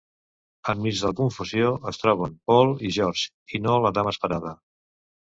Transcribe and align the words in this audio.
Enmig 0.71 0.95
de 1.01 1.09
la 1.09 1.15
confusió, 1.17 1.67
es 1.91 1.99
troben 2.03 2.33
Paul 2.51 2.73
i 2.89 2.91
Georges, 2.95 3.27
i 3.57 3.61
no 3.67 3.75
la 3.83 3.93
dama 3.99 4.15
esperada. 4.15 4.55